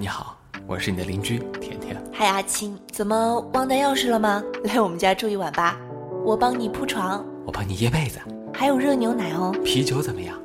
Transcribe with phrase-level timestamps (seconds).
[0.00, 2.00] 你好，我是你的邻居甜甜。
[2.12, 4.40] 嗨，阿青，怎么忘带钥匙了吗？
[4.62, 5.76] 来我们家住一晚吧，
[6.24, 8.20] 我帮你铺床，我帮你掖被子，
[8.54, 9.52] 还有热牛奶哦。
[9.64, 10.38] 啤酒怎么样？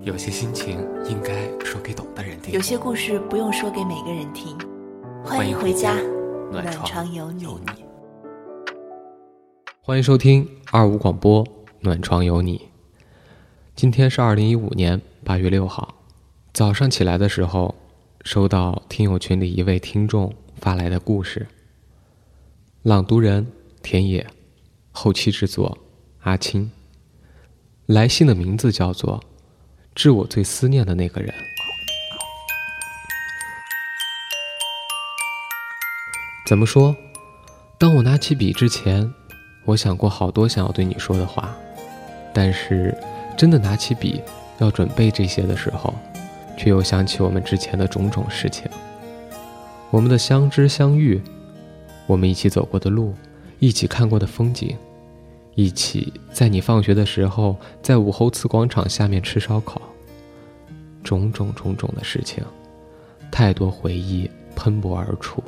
[0.00, 4.56] 有些心情应该说给懂的人听，有些故事不用说给每个人听。
[5.22, 5.96] 欢迎回家，
[6.50, 7.46] 暖床有你。
[9.82, 11.46] 欢迎收听二五广播，
[11.80, 12.70] 暖床有你。
[13.76, 15.92] 今天是二零一五年八月六号，
[16.54, 17.74] 早上起来的时候，
[18.24, 21.46] 收到听友群里一位听众发来的故事。
[22.80, 23.46] 朗读人
[23.82, 24.26] 田野，
[24.92, 25.76] 后期制作
[26.22, 26.72] 阿青。
[27.84, 29.18] 来信的名字叫做
[29.94, 31.30] 《致我最思念的那个人》。
[36.46, 36.96] 怎么说？
[37.78, 39.12] 当我拿起笔之前。
[39.66, 41.56] 我想过好多想要对你说的话，
[42.34, 42.94] 但是
[43.34, 44.20] 真的拿起笔
[44.58, 45.94] 要准备这些的时候，
[46.64, 48.66] 却又想起我们之前的种种事情。
[49.90, 51.20] 我们的相知相遇，
[52.06, 53.12] 我们一起走过的路，
[53.58, 54.74] 一起看过的风景，
[55.54, 59.82] 一起在你放学的时候在武侯祠广场下面吃烧烤，
[61.02, 62.42] 种种种种的事情，
[63.30, 65.44] 太多回忆喷薄而出。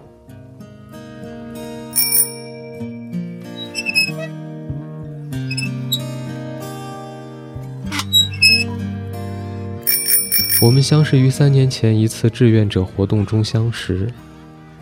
[10.66, 14.12] 我们相识于三年前一次志愿者活动中相识，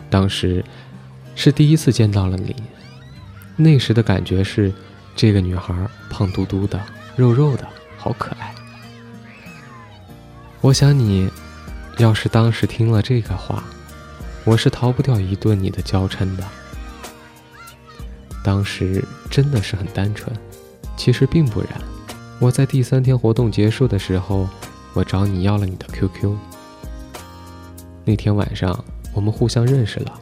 [0.09, 0.65] 当时
[1.35, 2.55] 是第一次见到了你。
[3.55, 4.73] 那时的感觉是，
[5.15, 5.75] 这个女孩
[6.09, 6.81] 胖嘟嘟的、
[7.15, 7.67] 肉肉的，
[7.99, 8.51] 好可爱。
[10.59, 11.29] 我想你，
[11.99, 13.63] 要是当时听了这个话，
[14.43, 16.43] 我是逃不掉一顿你的娇嗔的。
[18.43, 20.35] 当时真的是很单纯，
[20.97, 21.69] 其实并不然。
[22.39, 24.49] 我在第三天活动结束的时候。
[24.95, 26.33] 我找你要了你的 QQ。
[28.05, 30.19] 那天晚上，我们互相认识了，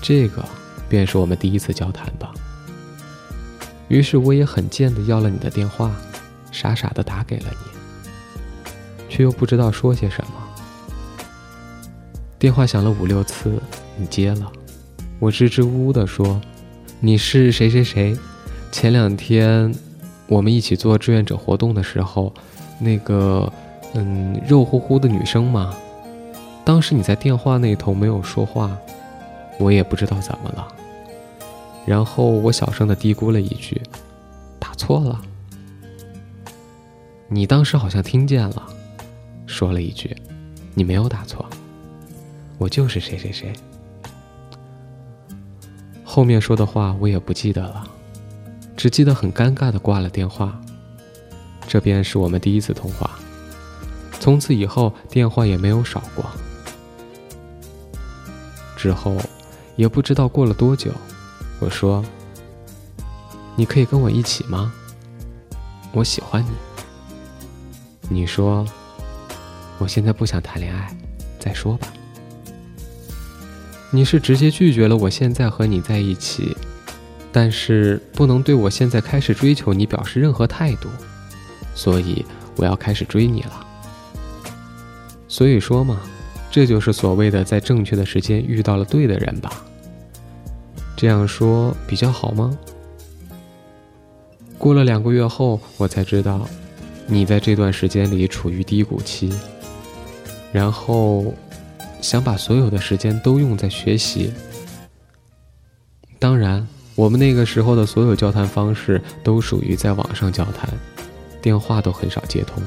[0.00, 0.42] 这个
[0.88, 2.32] 便是我们第一次交谈吧。
[3.88, 5.94] 于是我也很贱的要了你的电话，
[6.50, 8.64] 傻傻的打给了你，
[9.10, 10.30] 却又不知道说些什么。
[12.38, 13.60] 电话响了五六次，
[13.98, 14.50] 你接了，
[15.18, 16.40] 我支支吾吾的说
[17.00, 18.16] ：“你是谁谁谁？
[18.72, 19.74] 前两天
[20.26, 22.32] 我们一起做志愿者活动的时候，
[22.78, 23.52] 那个……”
[23.94, 25.74] 嗯，肉乎乎的女生吗。
[26.64, 28.76] 当时你在电话那头没有说话，
[29.58, 30.68] 我也不知道怎么了。
[31.86, 33.80] 然后我小声的嘀咕了一句
[34.58, 35.20] ：“打错了。”
[37.28, 38.62] 你当时好像听见了，
[39.46, 40.16] 说了一句
[40.74, 41.44] ：“你没有打错，
[42.58, 43.52] 我就是谁谁谁。”
[46.02, 47.86] 后面说的话我也不记得了，
[48.76, 50.58] 只记得很尴尬的挂了电话。
[51.66, 53.18] 这便是我们第一次通话。
[54.24, 56.24] 从此以后，电话也没有少过。
[58.74, 59.18] 之后，
[59.76, 60.90] 也不知道过了多久，
[61.60, 62.02] 我说
[63.54, 64.72] ：“你可以跟我一起吗？
[65.92, 66.48] 我喜欢你。”
[68.08, 68.66] 你说
[69.76, 70.96] ：“我现在不想谈恋爱，
[71.38, 71.86] 再说吧。”
[73.92, 76.56] 你是直接拒绝了我现在和你在一起，
[77.30, 80.88] 但是不能对我现在开始追求你表示任何态度，
[81.74, 82.24] 所以
[82.56, 83.63] 我要开始追你了。
[85.34, 86.00] 所以说嘛，
[86.48, 89.64] 这就是所谓的在正确的时间遇到了对的人吧。
[90.96, 92.56] 这样说比较好吗？
[94.56, 96.48] 过了两个月后，我才知道，
[97.08, 99.28] 你在这段时间里处于低谷期，
[100.52, 101.34] 然后
[102.00, 104.32] 想把所有的时间都用在学习。
[106.20, 106.64] 当然，
[106.94, 110.70] 我们那个时候的所有交谈方式都属于在网上交谈，
[111.42, 112.62] 电话都很少接通，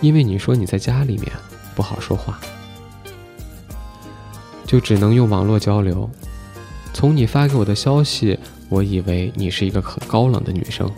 [0.00, 1.32] 因为你说你在家里面。
[1.74, 2.38] 不好说话，
[4.66, 6.08] 就只能用网络交流。
[6.92, 10.90] 从你发给我的消息，我以为你是一个很高冷的女生，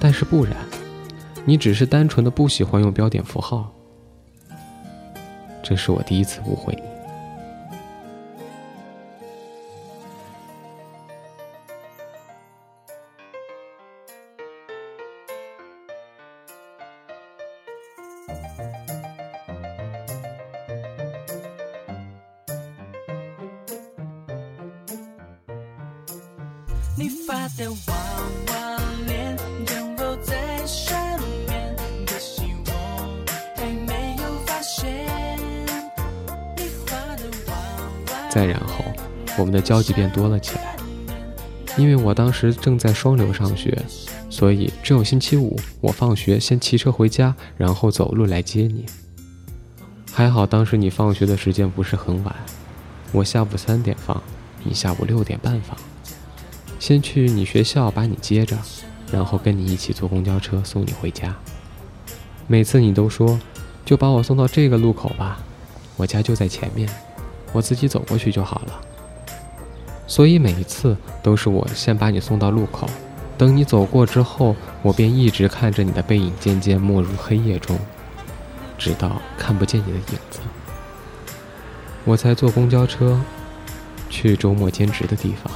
[0.00, 0.56] 但是不然，
[1.44, 3.70] 你只是单纯的不喜欢用标点符号。
[5.62, 6.91] 这是我第一次误会你。
[39.62, 40.76] 交集变多了起来。
[41.78, 43.82] 因为我当时正在双流上学，
[44.28, 48.84] 所以只有星期五我放学先骑车回家，然后走路来接你。
[50.12, 52.36] 还好当时你放学的时间不是很晚，
[53.10, 54.22] 我下午三点放，
[54.62, 55.74] 你下午六点半放。
[56.78, 58.58] 先去你学校把你接着，
[59.10, 61.34] 然后跟你一起坐公交车送你回家。
[62.46, 63.40] 每次你都说，
[63.86, 65.38] 就把我送到这个路口吧，
[65.96, 66.86] 我家就在前面，
[67.52, 68.80] 我自己走过去就好了。
[70.06, 72.88] 所以每一次都是我先把你送到路口，
[73.38, 77.78] 等你走过之后，我便一直看着你的背影渐渐没入黑夜中。
[78.78, 80.40] 直到看不见你的影子，
[82.04, 83.20] 我才坐公交车
[84.10, 85.52] 去周末兼职的地方。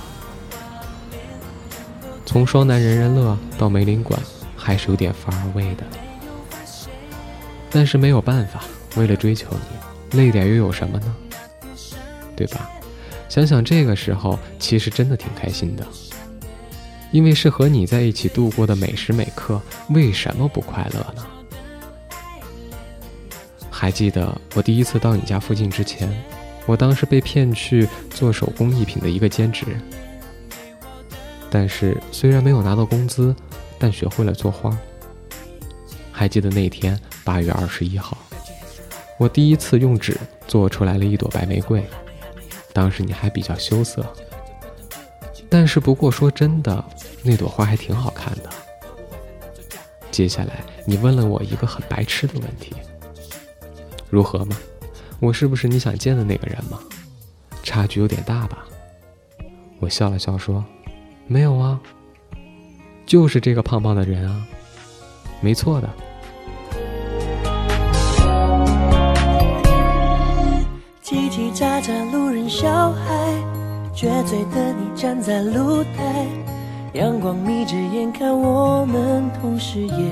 [2.24, 4.20] 从双南人人乐到梅林馆，
[4.56, 5.82] 还是有点 far away 的。
[7.68, 8.60] 但是没有办法，
[8.94, 11.14] 为了追求你，累点又有什么呢？
[12.36, 12.70] 对吧？
[13.28, 15.86] 想想这个时候，其实真的挺开心的，
[17.10, 21.26] 因为是和你在一起度过的每时每刻，为什么不快乐呢？
[23.70, 26.08] 还记得我第一次到你家附近之前，
[26.64, 29.66] 我当时被骗去做手工艺品的一个兼职。
[31.50, 33.34] 但是虽然没有拿到工资，
[33.78, 34.76] 但学会了做花。
[36.10, 38.16] 还记得那天八月二十一号，
[39.18, 40.16] 我第一次用纸
[40.48, 41.84] 做出来了一朵白玫瑰，
[42.76, 44.04] 当时你还比较羞涩。
[45.48, 46.84] 但是不过说真的，
[47.22, 48.50] 那朵花还挺好看的。
[50.10, 52.74] 接下来你问了我一个很白痴的问题。
[54.10, 54.54] 如何吗？
[55.20, 56.78] 我是不是你想见的那个人吗？
[57.62, 58.66] 差距有点大吧？
[59.80, 60.62] 我笑了笑说
[61.26, 61.80] ：“没有啊，
[63.06, 64.46] 就是这个胖胖的人啊，
[65.40, 65.88] 没错的。”
[72.58, 73.12] 小孩，
[73.94, 76.26] 撅嘴的你站在露台，
[76.94, 80.10] 阳光眯着眼看我们，同时也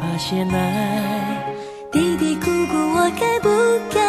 [0.00, 1.54] 发现爱。
[1.92, 3.48] 嘀嘀咕咕，我该不
[3.94, 4.00] 该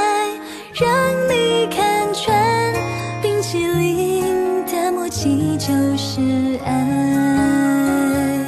[0.74, 0.90] 让
[1.30, 2.74] 你看穿？
[3.22, 8.48] 冰淇淋的默契就是爱。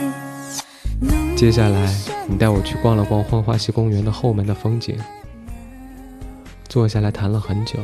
[1.35, 1.87] 接下来，
[2.27, 4.97] 你带我去逛了逛浣花溪公园的后门的风景，
[6.67, 7.77] 坐下来谈了很久，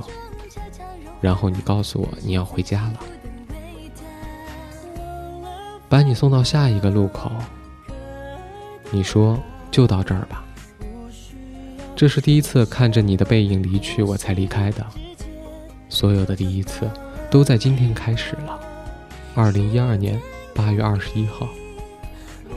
[1.21, 2.99] 然后你告诉我你要回家了，
[5.87, 7.31] 把你送到下一个路口。
[8.91, 9.39] 你说
[9.69, 10.43] 就到这儿吧。
[11.95, 14.85] 这是第一次看着你的背影离去，我才离开的。
[15.89, 16.89] 所有的第一次，
[17.29, 18.59] 都在今天开始了。
[19.35, 20.19] 二零一二年
[20.55, 21.47] 八月二十一号，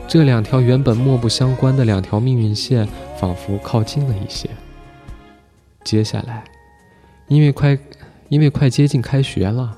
[0.07, 2.87] 这两条原本漠不相关的两条命运线，
[3.17, 4.49] 仿佛靠近了一些。
[5.83, 6.45] 接下来，
[7.27, 7.77] 因为快，
[8.33, 9.77] 因为快接近开学了，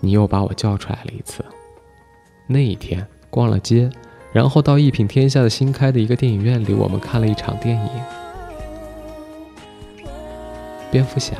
[0.00, 1.44] 你又把我叫出来了一次。
[2.48, 3.88] 那一天逛了街，
[4.32, 7.88] 然后到一品天下的新开的一个电影院里，我们看了一场电影。
[10.90, 11.36] 蝙蝠侠，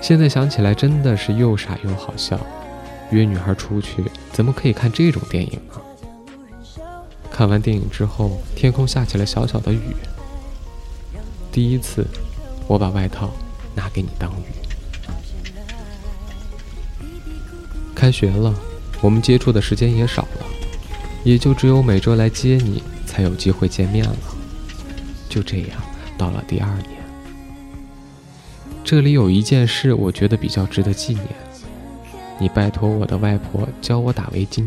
[0.00, 2.40] 现在想起来真的是又傻又好笑。
[3.10, 4.02] 约女孩出去，
[4.32, 5.74] 怎么可以看这种电影呢？
[7.30, 9.94] 看完电影之后，天空下起了小小的雨。
[11.52, 12.06] 第一次，
[12.66, 13.28] 我把外套
[13.74, 14.44] 拿给你当鱼。
[17.94, 18.54] 开学了，
[19.00, 20.46] 我们接触的时间也少了，
[21.22, 24.16] 也就只有每周来接你，才有机会见面了。
[25.28, 25.80] 就这样，
[26.16, 27.00] 到了第二年。
[28.82, 31.26] 这里有一件事，我觉得比较值得纪念。
[32.38, 34.66] 你拜托我的外婆教我打围巾，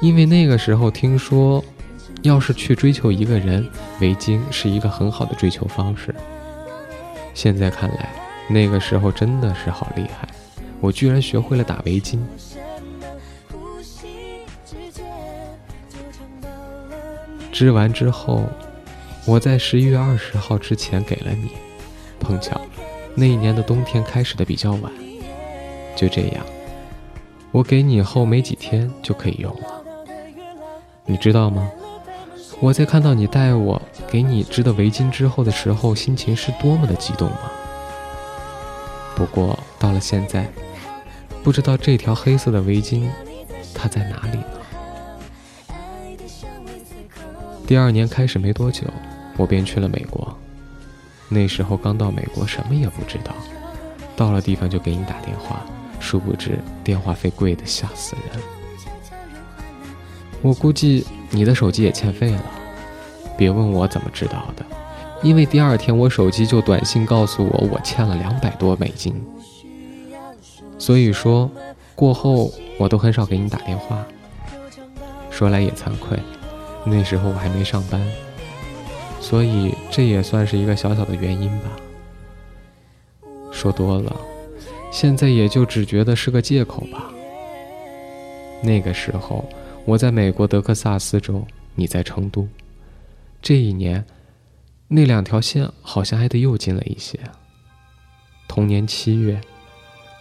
[0.00, 1.62] 因为那个时候听说，
[2.22, 3.68] 要是去追求一个人，
[4.00, 6.14] 围巾是一个很好的追求方式。
[7.34, 8.10] 现在看来，
[8.48, 10.28] 那个时候真的是好厉害，
[10.80, 12.18] 我居然学会了打围巾。
[17.52, 18.44] 织完之后，
[19.26, 21.50] 我在十一月二十号之前给了你，
[22.18, 22.60] 碰巧。
[23.14, 24.90] 那一年的冬天开始的比较晚，
[25.96, 26.44] 就这样，
[27.50, 29.82] 我给你后没几天就可以用了。
[31.04, 31.70] 你知道吗？
[32.60, 37.50] 我在看到你带我给你织的围巾之后的时候，心情是多么的激动吗？
[39.16, 40.46] 不过到了现在，
[41.42, 43.08] 不知道这条黑色的围巾
[43.74, 44.44] 它在哪里呢？
[47.66, 48.82] 第二年开始没多久，
[49.38, 50.36] 我便去了美国。
[51.30, 53.32] 那时候刚到美国，什么也不知道。
[54.16, 55.64] 到了地方就给你打电话，
[55.98, 58.42] 殊不知电话费贵的吓死人。
[60.42, 62.42] 我估计你的手机也欠费了，
[63.38, 64.64] 别问我怎么知道的，
[65.22, 69.14] 因为第二天我手机就短信告诉我我欠了两百多美金。
[70.78, 71.50] 所以说，
[71.94, 74.04] 过后我都很少给你打电话。
[75.30, 76.18] 说来也惭愧，
[76.84, 78.00] 那时候我还没上班。
[79.20, 81.70] 所以这也算是一个小小的原因吧。
[83.52, 84.16] 说多了，
[84.90, 87.10] 现在也就只觉得是个借口吧。
[88.62, 89.44] 那个时候
[89.86, 91.44] 我在美国德克萨斯州，
[91.74, 92.46] 你在成都。
[93.42, 94.04] 这一年，
[94.88, 97.18] 那两条线好像挨得又近了一些。
[98.46, 99.40] 同年七月，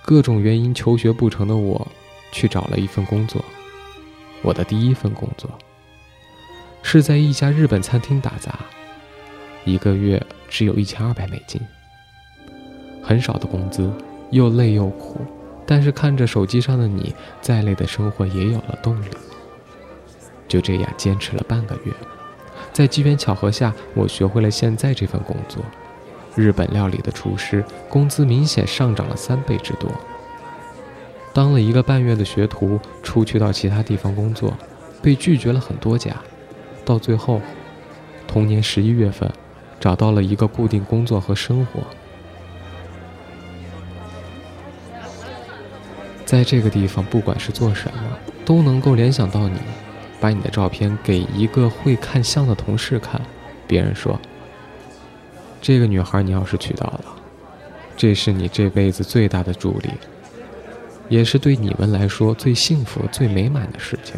[0.04, 1.88] 各种原因求学不成的我，
[2.32, 3.44] 去找了一份工作。
[4.42, 5.50] 我的第一份工作，
[6.82, 8.60] 是在一家日本餐厅打杂，
[9.66, 11.62] 一个月只有一千二百美金，
[13.04, 13.92] 很少的工资，
[14.32, 15.20] 又累又苦。
[15.66, 19.08] 但是看着手机上的你，再累的生活也有了动力。
[20.50, 21.94] 就这样坚持了半个月。
[22.74, 25.64] 在机缘巧合下，我学会了现在这份工作。
[26.36, 29.90] 日本料理的厨师，工资明显上涨了三倍之多。
[31.34, 34.54] 当了一个半月的学徒，出去到其他地方工作，
[35.02, 36.16] 被拒绝了很多家。
[36.86, 37.42] 到最后，
[38.28, 39.30] 同年十一月份，
[39.80, 41.82] 找到了一个固定工作和生活。
[46.26, 49.60] 在这个地方，不管是做什么，都能够联想到你。
[50.20, 53.22] 把你的照片给一个会看相的同事看，
[53.68, 54.20] 别人说
[55.62, 57.06] ：“这个女孩你要是娶到了，
[57.96, 59.90] 这是你这辈子最大的助力，
[61.08, 64.16] 也是对你们来说最幸福、最美满的事情。”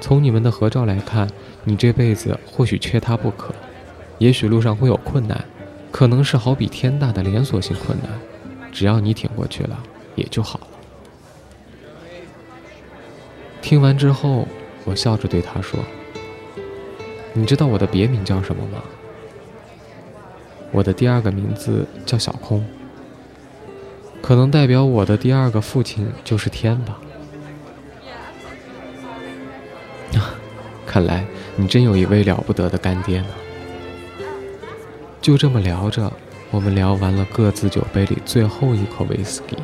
[0.00, 1.28] 从你们的合照来看，
[1.64, 3.52] 你这辈子或许缺她不可，
[4.18, 5.44] 也许路上会有困难，
[5.90, 8.10] 可能是好比天大的连锁性困难，
[8.70, 9.82] 只要你挺过去了，
[10.14, 10.66] 也就好了。
[13.66, 14.46] 听完之后，
[14.84, 15.80] 我笑着对他说
[17.34, 18.80] ：“你知道我的别名叫什么吗？
[20.70, 22.64] 我的第二个名字叫小空，
[24.22, 27.00] 可能代表我的第二个父亲就是天吧。
[30.86, 33.26] 看来你真有一位了不得的干爹呢。”
[35.20, 36.12] 就这么聊着，
[36.52, 39.56] 我们聊完了各自酒杯里最后一口威士忌，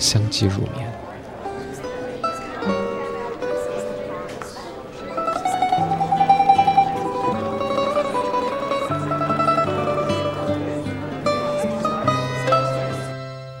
[0.00, 0.87] 相继入眠。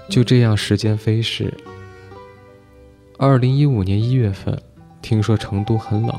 [0.08, 1.52] 就这样，时间飞逝。
[3.18, 4.60] 二零一五年一月份，
[5.02, 6.18] 听说成都很冷，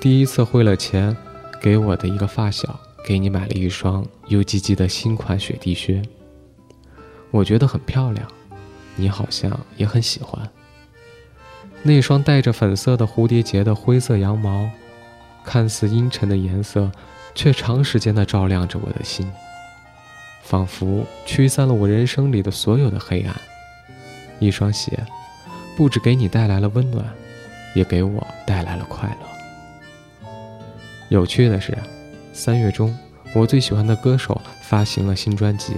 [0.00, 1.16] 第一次汇了钱
[1.62, 6.02] 给我的一个发小，给你买了一双 UGG 的新款雪地靴。
[7.30, 8.28] 我觉得很漂亮，
[8.96, 10.48] 你好像也很喜欢。
[11.82, 14.68] 那双带着粉色的蝴蝶结的灰色羊毛，
[15.42, 16.92] 看似阴沉的颜色，
[17.34, 19.30] 却长时间的照亮着我的心。
[20.44, 23.34] 仿佛驱散了我人生里的所有的黑暗。
[24.38, 24.92] 一双鞋，
[25.76, 27.04] 不止给你带来了温暖，
[27.74, 30.28] 也给我带来了快乐。
[31.08, 31.76] 有趣的是，
[32.32, 32.96] 三月中，
[33.34, 35.74] 我最喜欢的歌手发行了新专辑，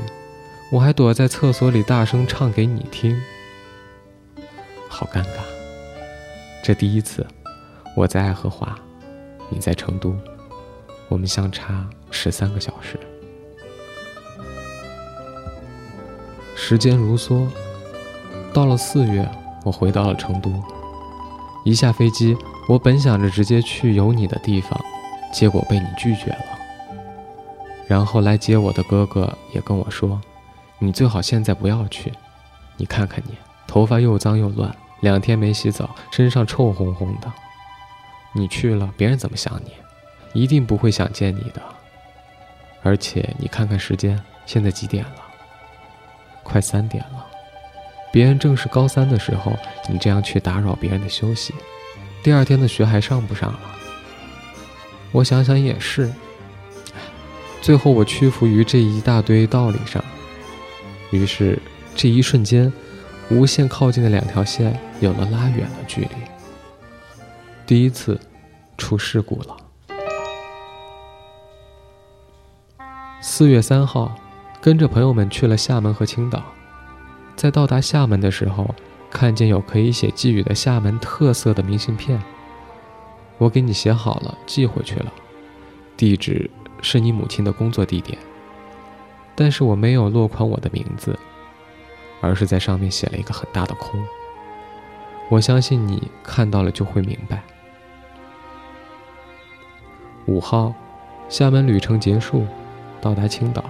[0.73, 3.17] 我还躲在厕所里大声唱给你听。
[4.89, 5.41] 好尴尬，
[6.63, 7.25] 这第一次，
[7.95, 8.77] 我在爱荷华，
[9.49, 10.17] 你在成都，
[11.09, 12.99] 我们相差十三个小时。
[16.59, 17.47] 时间如梭，
[18.53, 19.29] 到了四月，
[19.63, 20.51] 我回到了成都。
[21.65, 22.35] 一下飞机，
[22.67, 24.81] 我本想着直接去有你的地方，
[25.33, 26.45] 结果被你拒绝了。
[27.87, 30.21] 然后来接我的哥哥也跟我说
[30.81, 32.13] ：“你最好现在不要去。
[32.79, 33.37] 你看看你，
[33.67, 37.31] 头发又脏又乱，两天没洗澡，身上臭烘烘的。
[38.33, 39.73] 你去了，别人怎么想你？
[40.33, 41.63] 一定不会想见你的。
[42.83, 45.23] 而且你看看时间，现在几点了？”
[46.47, 47.27] 快三点了，
[48.13, 49.53] 别人正是高三的时候，
[49.91, 51.53] 你这样去打扰别人的休息，
[52.23, 53.61] 第二天的学还上不上了？
[55.11, 56.11] 我想想也是，
[57.61, 60.03] 最后我屈服于这一大堆道理上，
[61.11, 61.59] 于是
[61.95, 62.73] 这一瞬间，
[63.29, 66.11] 无限靠近的两条线有了拉远的距离。
[67.67, 68.19] 第一次
[68.79, 69.57] 出事故了。
[73.21, 74.17] 四月三号。
[74.67, 76.43] 跟着朋友们去了厦门和青岛，
[77.37, 78.75] 在到达厦门的时候，
[79.09, 82.21] 看见有可以写寄语的厦门特色的明信片，
[83.39, 85.13] 我给你写好了，寄回去了，
[85.97, 86.51] 地址
[86.83, 88.19] 是你母亲的工作地点，
[89.37, 91.17] 但是我没有落款我的名字，
[92.21, 94.05] 而是在上面写了一个很大的空。
[95.31, 97.41] 我相信你看到了就会明白。
[100.27, 100.75] 五号，
[101.29, 102.45] 厦门旅程结束，
[103.01, 103.65] 到达青岛。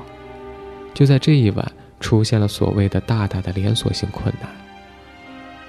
[0.97, 4.51] 就在这一晚，出现了所谓的大大的连锁性困难。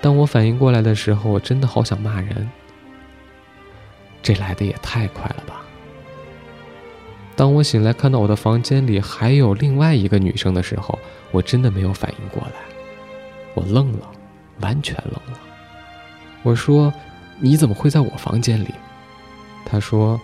[0.02, 2.50] 当我反应过来的时候，我真的好想骂人。
[4.24, 5.62] 这来的也太快了吧！
[7.36, 10.98] 当我醒来看到我的房间里还有另外一个女生的时候，
[11.32, 12.54] 我真的没有反应过来，
[13.54, 14.10] 我愣了，
[14.62, 15.40] 完全愣了。
[16.42, 16.94] 我说
[17.42, 18.74] ：“你怎么会在我房间里？”
[19.68, 20.18] 他说：“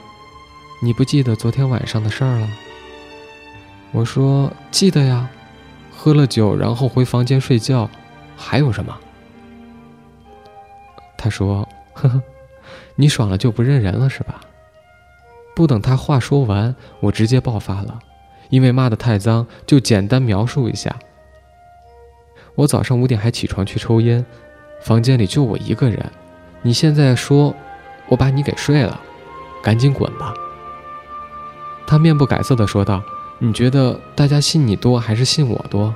[0.81, 2.49] 你不记得昨天晚上的事儿了？”
[3.93, 5.29] 我说：“记得呀，
[5.95, 7.89] 喝了酒然后回房间睡觉，
[8.35, 8.97] 还有什么？”
[11.15, 12.21] 他说：“呵呵，
[12.95, 14.41] 你爽了就不认人了是吧？”
[15.55, 17.99] 不等他话说完，我直接爆发了，
[18.49, 20.95] 因为骂得太脏，就简单描述一下。
[22.55, 24.25] 我早上五点还起床去抽烟，
[24.81, 26.03] 房间里就我一个人。
[26.63, 27.55] 你现在说，
[28.07, 28.99] 我把你给睡了，
[29.61, 30.33] 赶紧滚吧。
[31.85, 33.03] 他面不改色地说道
[33.43, 35.93] ：“你觉得大家信你多还是信我多？”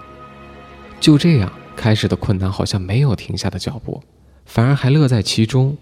[0.99, 4.03] 就这样，开始的困难好像没有停下的脚步，
[4.45, 5.77] 反而还乐在其中，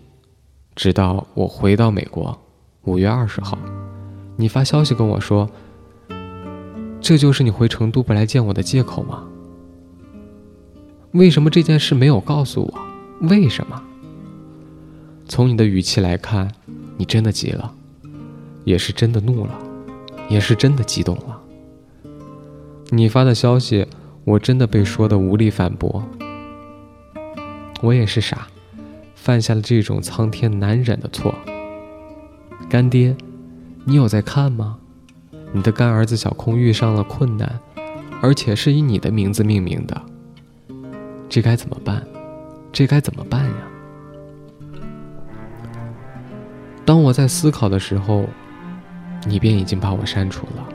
[0.75, 2.39] 直到我回到美国。
[2.83, 3.57] 五月二十号，
[4.35, 5.49] 你发消息跟我说，
[7.01, 9.23] 这就是你回成都不来见我的借口吗？
[11.13, 13.27] 为什么这件事没有告诉我？
[13.27, 13.81] 为什么？
[15.27, 16.47] 从你的语气来看，
[16.95, 17.73] 你真的急了，
[18.65, 19.57] 也是真的怒了，
[20.29, 21.34] 也是真的激动了。
[22.91, 23.87] 你发的消息，
[24.23, 26.03] 我真的被说的无力反驳。
[27.81, 28.47] 我也是傻，
[29.15, 31.33] 犯下了这种苍天难忍的错。
[32.69, 33.15] 干爹，
[33.85, 34.77] 你有在看吗？
[35.51, 37.59] 你的干儿子小空遇上了困难，
[38.21, 40.01] 而且是以你的名字命名的。
[41.27, 42.05] 这该怎么办？
[42.71, 43.55] 这该怎么办呀？
[46.85, 48.25] 当我在思考的时候，
[49.25, 50.74] 你便已经把我删除了。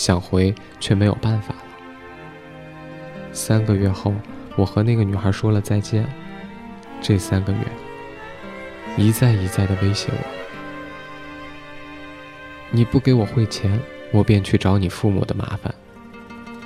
[0.00, 1.60] 想回却没有办法了。
[3.32, 4.14] 三个月后，
[4.56, 6.08] 我和那个女孩说了再见。
[7.02, 7.58] 这三个月，
[8.96, 10.26] 一再一再的威胁我。
[12.70, 13.78] 你不给我汇钱，
[14.10, 15.74] 我便去找你父母的麻烦。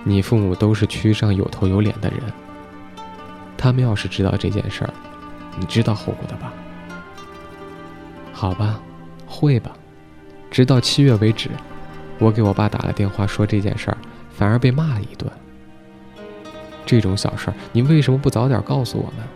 [0.04, 2.20] 你父母都是区上有头有脸的人，
[3.56, 4.94] 他们要是知道这件事儿，
[5.58, 6.52] 你知道后果的吧？
[8.32, 8.80] 好吧，
[9.26, 9.72] 会吧。
[10.52, 11.50] 直到七月为止，
[12.18, 13.98] 我给我爸打了电话说这件事儿，
[14.30, 15.30] 反而被骂了一顿。
[16.86, 19.26] 这种小事儿，你为什么不早点告诉我们？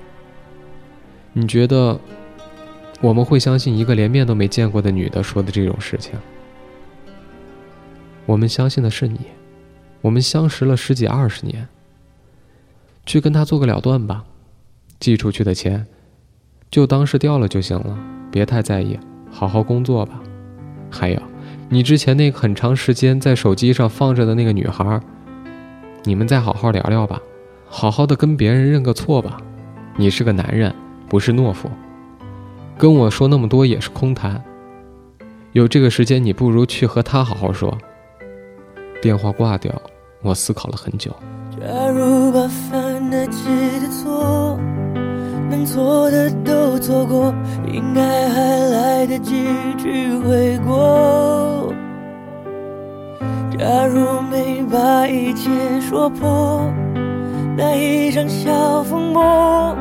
[1.32, 1.98] 你觉得
[3.00, 6.14] 我们会相信一个连面都没见过的女的说的这种事情？
[8.26, 9.20] 我们相信的是你，
[10.00, 11.66] 我们相识了十几二十年。
[13.06, 14.24] 去跟他做个了断吧，
[15.00, 15.86] 寄出去的钱，
[16.70, 17.98] 就当是掉了就行了，
[18.30, 18.98] 别太在意，
[19.30, 20.20] 好好工作吧。
[20.90, 21.22] 还有，
[21.70, 24.98] 你之前那个很长时间在手机上放着的那个女孩，
[26.04, 27.20] 你们再好好聊聊吧，
[27.68, 29.36] 好好的跟别人认个错吧。
[29.96, 30.74] 你是个男人，
[31.10, 31.68] 不是懦夫，
[32.78, 34.42] 跟我说那么多也是空谈。
[35.52, 37.76] 有这个时间，你不如去和他好好说。
[39.02, 39.70] 电话挂掉，
[40.22, 41.14] 我思考了很久。
[41.50, 44.47] 假如把犯的错，
[45.50, 47.34] 能做的都做过，
[47.66, 49.46] 应该还来得及
[49.78, 51.72] 去悔过。
[53.58, 56.62] 假如没把一切说破，
[57.56, 59.76] 那一场小风波，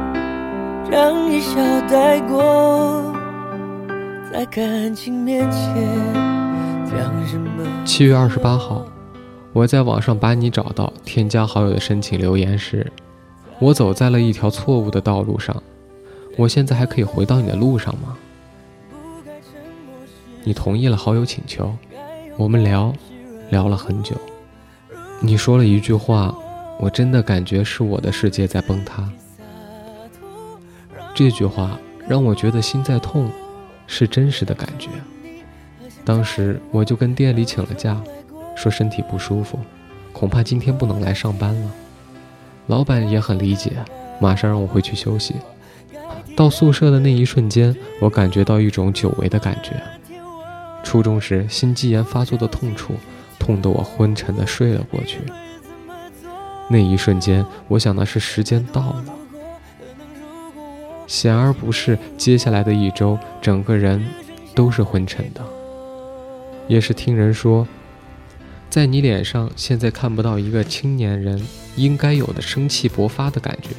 [0.89, 3.03] 让一笑带过，
[4.31, 5.61] 在感情面前
[6.85, 7.63] 讲什么？
[7.85, 8.83] 七月二十八号。
[9.53, 12.91] 我在网上把你找到，添加好友的申请留言时，
[13.59, 15.61] 我走在了一条错误的道路上。
[16.37, 18.17] 我现在还可以回到你的路上吗？
[20.43, 21.75] 你同意了好友请求，
[22.37, 22.93] 我们聊，
[23.49, 24.15] 聊了很久。
[25.19, 26.35] 你说了一句话，
[26.79, 29.09] 我真的感觉是我的世界在崩塌。
[31.15, 33.31] 这句话让我觉得心在痛，
[33.87, 34.89] 是真实的感觉。
[36.05, 37.99] 当时我就跟店里请了假。
[38.55, 39.59] 说身体不舒服，
[40.11, 41.71] 恐怕今天不能来上班了。
[42.67, 43.71] 老板也很理解，
[44.19, 45.35] 马上让我回去休息。
[46.35, 49.71] 到宿舍的那一瞬间，我感觉到一种久违的感觉。
[50.83, 52.93] 初中时心肌炎发作的痛楚，
[53.39, 55.19] 痛得我昏沉的睡了过去。
[56.69, 59.05] 那一瞬间，我想的是时间到了。
[61.07, 64.05] 显而不是，接下来的一周，整个人
[64.53, 65.41] 都是昏沉的。
[66.67, 67.65] 也是听人说。
[68.77, 71.41] 在你脸上，现在看不到一个青年人
[71.77, 73.69] 应该有的生气勃发的感觉，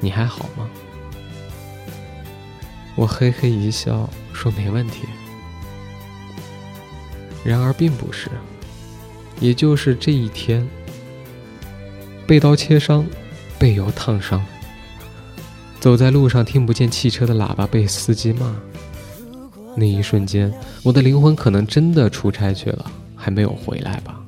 [0.00, 0.66] 你还好吗？
[2.94, 5.02] 我嘿嘿一笑，说没问题。
[7.44, 8.30] 然而并不是，
[9.38, 10.66] 也就是这一天，
[12.26, 13.04] 被刀切伤，
[13.58, 14.42] 被油烫伤，
[15.78, 18.56] 走在路上听不见汽车的喇叭被司机骂，
[19.76, 20.50] 那一瞬间，
[20.82, 24.18] 我的灵魂可能真的出差去了，还没有回来吧。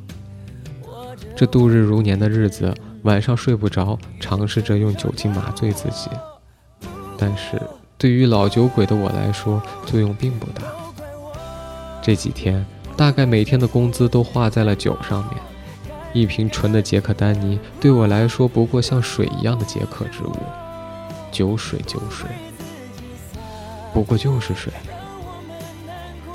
[1.35, 6.11] 这度日如年的日子，晚上睡不着，尝试着用酒精麻醉自己，
[7.17, 7.61] 但是
[7.97, 10.63] 对于老酒鬼的我来说，作用并不大。
[12.03, 12.65] 这几天，
[12.97, 15.37] 大概每天的工资都花在了酒上面。
[16.13, 20.37] 一瓶纯的杰克丹尼对我来说，不过像水一样的解渴之物。
[21.31, 22.29] 酒水，酒水，
[23.95, 24.71] 不过就是水。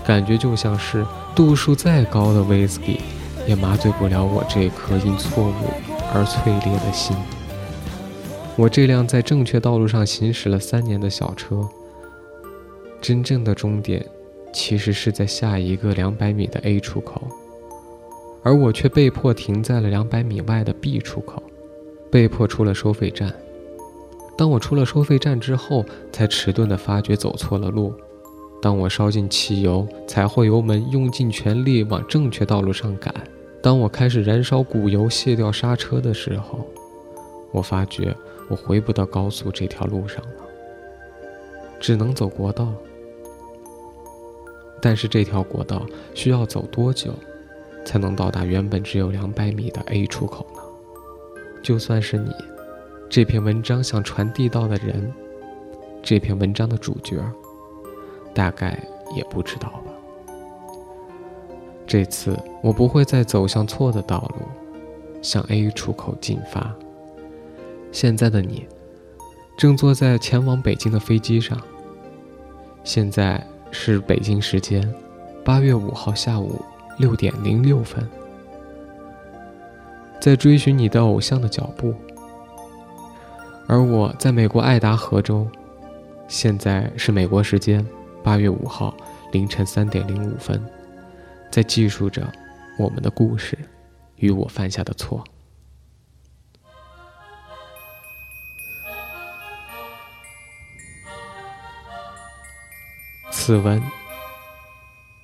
[0.07, 3.01] 感觉就像是度数再高的威士忌，
[3.45, 5.53] 也麻醉不了我这颗因错误
[6.13, 7.13] 而淬裂的心。
[8.55, 11.67] 我这辆在正确道路上行驶了三年的小车，
[13.01, 14.05] 真正的终点，
[14.53, 17.21] 其实是在下一个两百米的 A 出口。
[18.43, 21.43] 而我却被迫停在了两百米外的 B 出口，
[22.09, 23.33] 被迫出了收费站。
[24.37, 27.93] 当我出了收费站之后，才迟钝地发觉走错了路。
[28.61, 33.13] 当我烧尽汽油，踩后油门，用尽全力往正确道路上赶。
[33.61, 36.65] 当我开始燃烧鼓油，卸掉刹车的时候，
[37.51, 38.15] 我发觉
[38.49, 40.45] 我回不到高速这条路上了，
[41.79, 42.73] 只能走国道。
[44.81, 47.13] 但是这条国道需要走多久？
[47.85, 50.61] 才能到达原本只有两百米的 A 出口呢？
[51.63, 52.31] 就算是你，
[53.09, 55.09] 这篇文章想传递到的人，
[56.03, 57.15] 这篇文章的主角，
[58.37, 58.79] 大概
[59.15, 59.91] 也不知道吧。
[61.87, 64.45] 这次我不会再走向错的道路，
[65.23, 66.71] 向 A 出口进发。
[67.91, 68.67] 现在的你，
[69.57, 71.57] 正坐在前往北京的飞机上。
[72.83, 74.87] 现在是北京时间
[75.43, 76.61] 八月五号下午。
[76.99, 78.09] 六点零六分，
[80.19, 81.93] 在追寻你的偶像的脚步，
[83.67, 85.45] 而我在美国爱达荷州，
[86.27, 87.85] 现在是美国时间
[88.27, 88.93] 八月五号
[89.31, 90.61] 凌晨三点零五分，
[91.49, 92.29] 在记述着
[92.77, 93.57] 我们的故事
[94.17, 95.23] 与我犯下的错。
[103.31, 103.81] 此文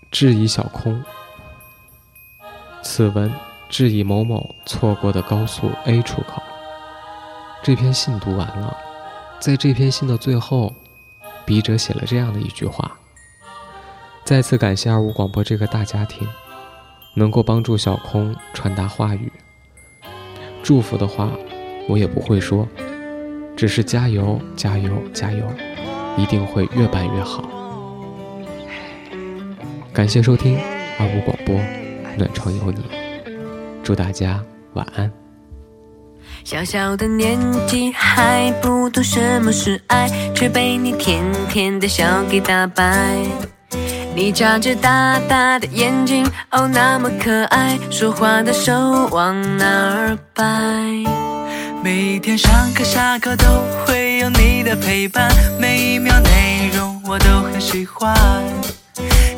[0.10, 1.04] 质疑小空。
[2.82, 3.30] 此文
[3.68, 6.42] 致以某某错过的高速 A 出口。
[7.62, 8.78] 这篇信读完了，
[9.42, 10.74] 在这篇信的最后，
[11.45, 12.97] 笔者写了这样的一句话：
[14.23, 16.27] 再次感谢二五广播这个大家庭，
[17.15, 19.32] 能够帮助小空传达话语。
[20.62, 21.32] 祝福的话
[21.89, 22.67] 我也不会说，
[23.56, 25.45] 只是加油加油加油，
[26.17, 27.43] 一定会越办越好。
[29.93, 30.58] 感谢收听
[30.99, 31.56] 二五广播。
[32.15, 32.84] 暖床有你，
[33.84, 34.39] 祝大家
[34.73, 35.22] 晚安。
[36.43, 43.17] 小小的年纪还不懂什么是爱，却被你甜甜的笑给打败。
[44.13, 48.73] 你眨着大大的眼睛，哦，那么可爱，说话的手
[49.08, 50.43] 往哪儿摆？
[51.82, 53.45] 每天上课下课都
[53.86, 58.13] 会有你的陪伴，每一秒内容我都很喜欢。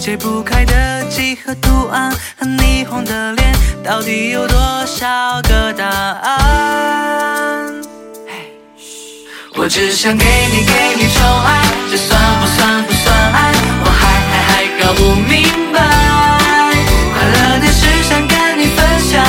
[0.05, 3.51] 解不开的几何图案和霓虹的脸，
[3.83, 7.73] 到底有多少个答案？
[9.55, 13.51] 我只想给你给你宠爱，这算不算不算爱？
[13.83, 15.81] 我还还还搞不明白。
[17.11, 19.25] 快乐的事想跟你分享，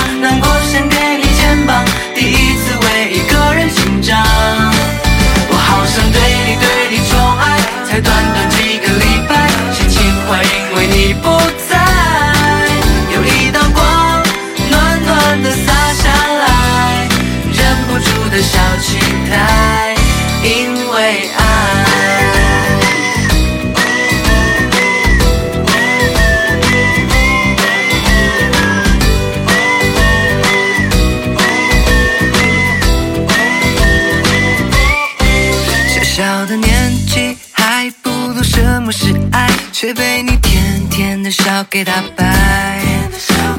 [41.76, 42.80] 给打败。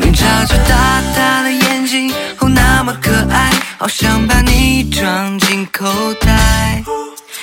[0.02, 5.86] 你眨着大大的眼睛，哦那么可爱，好想把你装进口
[6.20, 6.84] 袋。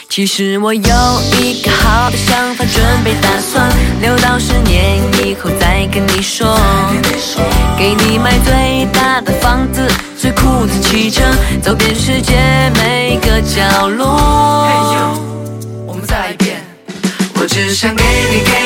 [0.09, 0.83] 其实我有
[1.41, 6.59] 一个好的想法，准备打算留到十年以后再跟你说。
[7.79, 9.81] 给你买最大的房子，
[10.19, 11.23] 最酷的汽车，
[11.63, 12.35] 走遍世界
[12.75, 14.67] 每个角落。
[15.87, 16.57] 我们再来一遍。
[17.37, 18.64] 我只想给你给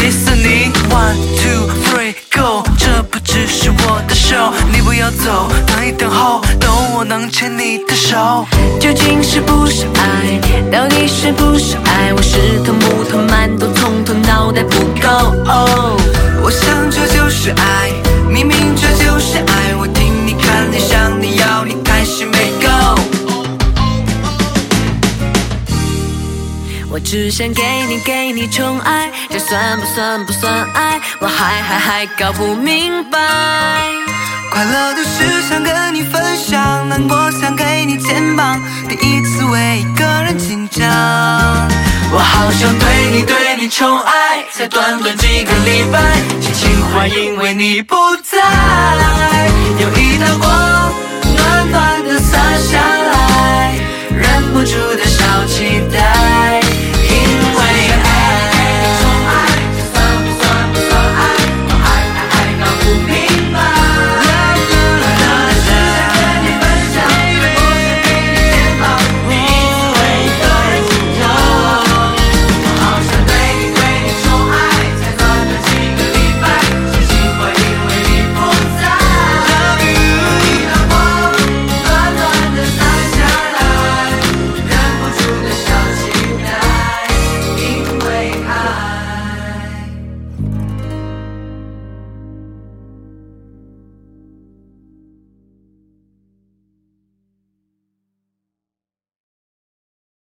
[0.00, 0.72] 迪士尼。
[0.88, 8.46] One two three go，这不只是我的 show，，你不要走，等一等候，等我能牵你的手。
[8.80, 10.40] 究竟是不是爱？
[10.70, 12.12] 到底是不是爱？
[12.14, 15.08] 我是头木头馒头，从头脑袋不够。
[15.44, 15.96] 哦，
[16.42, 17.92] 我想这就是爱，
[18.28, 19.74] 明明这就是爱。
[19.78, 21.15] 我听你看你想
[26.96, 30.98] 我只想给你给你宠爱，这算不算不算爱？
[31.20, 33.18] 我还还还搞不明白。
[34.50, 38.58] 快乐的事想跟你分享，难过想给你肩膀。
[38.88, 40.88] 第一次为一个人紧张，
[42.10, 46.00] 我好想对你对你宠爱，才短短几个礼拜，
[46.40, 48.40] 却情怀因为你不在，
[49.78, 50.65] 有一道光